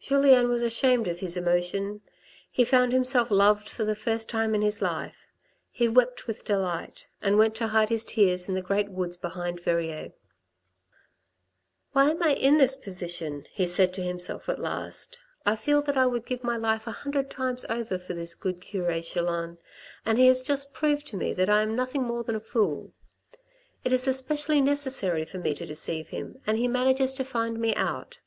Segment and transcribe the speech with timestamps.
[0.00, 2.00] Julien was ashamed of his emotion;
[2.50, 5.26] he found himself loved for the first time in his life;
[5.70, 9.60] he wept with delight; and went to hide his tears in the great woods behind
[9.60, 10.12] Verrieres."
[11.92, 15.98] Why am I in this position?" he said to himself at last," I feel that
[15.98, 19.58] I would give my life a hundred times over for this good cure Chelan,
[20.06, 22.94] and he has just proved to me that I am nothing more than a fool.
[23.84, 27.74] It is especially necessary for me to deceive him, and he manages to find me
[27.74, 28.20] out.